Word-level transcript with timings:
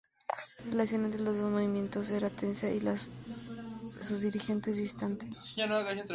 La 0.65 0.71
relación 0.71 1.05
entre 1.05 1.21
los 1.21 1.37
dos 1.37 1.51
movimientos 1.51 2.09
era 2.09 2.27
tensa 2.31 2.67
y 2.67 2.79
la 2.79 2.93
de 2.93 2.97
sus 2.97 4.21
dirigentes, 4.21 4.75
distante. 4.75 5.27